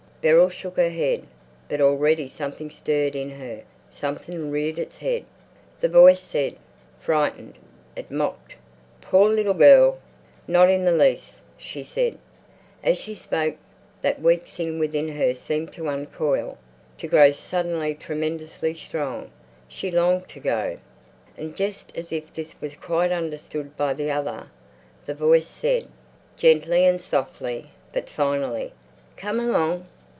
[0.23, 1.23] Beryl shook her head.
[1.67, 5.25] But already something stirred in her, something reared its head.
[5.79, 6.57] The voice said,
[6.99, 7.55] "Frightened?"
[7.95, 8.53] It mocked,
[9.01, 9.97] "Poor little girl!"
[10.47, 12.17] "Not in the least," said she.
[12.83, 13.55] As she spoke
[14.03, 16.59] that weak thing within her seemed to uncoil,
[16.99, 19.31] to grow suddenly tremendously strong;
[19.67, 20.77] she longed to go!
[21.35, 24.51] And just as if this was quite understood by the other,
[25.07, 25.87] the voice said,
[26.37, 28.71] gently and softly, but finally,
[29.17, 29.87] "Come along!"